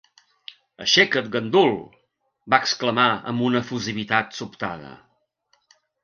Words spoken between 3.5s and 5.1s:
efusivitat sobtada.